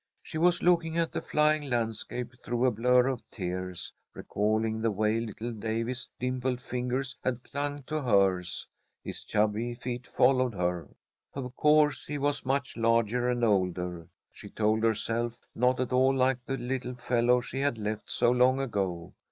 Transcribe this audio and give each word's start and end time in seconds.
She 0.23 0.39
was 0.39 0.63
looking 0.63 0.97
at 0.97 1.11
the 1.11 1.21
flying 1.21 1.69
landscape 1.69 2.33
through 2.43 2.65
a 2.65 2.71
blur 2.71 3.05
of 3.05 3.21
tears, 3.29 3.93
recalling 4.15 4.81
the 4.81 4.89
way 4.89 5.19
little 5.19 5.51
Davy's 5.53 6.09
dimpled 6.19 6.59
fingers 6.59 7.15
had 7.23 7.43
clung 7.43 7.83
to 7.83 8.01
hers, 8.01 8.65
his 9.03 9.23
chubby 9.23 9.75
feet 9.75 10.07
followed 10.07 10.55
her. 10.55 10.89
Of 11.35 11.55
course 11.55 12.03
he 12.07 12.17
was 12.17 12.47
much 12.47 12.75
larger 12.75 13.29
and 13.29 13.43
older, 13.43 14.07
she 14.31 14.49
told 14.49 14.83
herself, 14.83 15.37
not 15.53 15.79
at 15.79 15.93
all 15.93 16.15
like 16.15 16.43
the 16.47 16.57
little 16.57 16.95
fellow 16.95 17.39
she 17.39 17.59
had 17.59 17.77
left 17.77 18.09
so 18.09 18.31
long 18.31 18.59
ago. 18.59 19.13